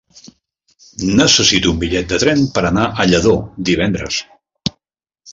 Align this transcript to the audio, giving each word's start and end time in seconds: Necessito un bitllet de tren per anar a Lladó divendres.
Necessito 1.19 1.73
un 1.73 1.83
bitllet 1.83 2.07
de 2.13 2.17
tren 2.23 2.41
per 2.55 2.63
anar 2.69 2.85
a 2.87 3.05
Lladó 3.11 3.35
divendres. 3.71 4.17